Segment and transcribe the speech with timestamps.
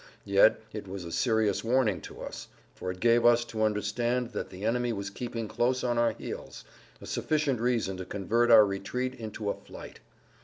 [0.25, 4.49] Yet it was a serious warning to us, for it gave us to understand that
[4.49, 9.51] the enemy was keeping close on our heels—a sufficient reason to convert our retreat into
[9.51, 9.99] a flight.